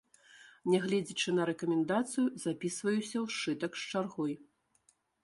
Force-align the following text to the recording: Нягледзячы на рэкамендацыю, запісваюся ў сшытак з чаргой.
Нягледзячы 0.73 1.29
на 1.39 1.43
рэкамендацыю, 1.49 2.25
запісваюся 2.45 3.17
ў 3.25 3.35
сшытак 3.35 3.71
з 3.83 3.93
чаргой. 3.93 4.33